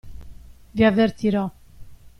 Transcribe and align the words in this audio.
Vi 0.71 0.83
avvertirò. 0.83 1.45